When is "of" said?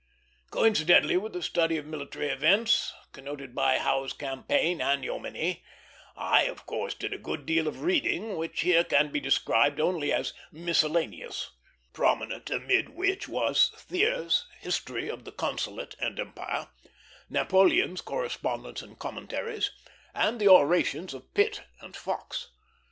1.77-1.85, 6.45-6.65, 7.67-7.83, 15.07-15.23, 21.13-21.31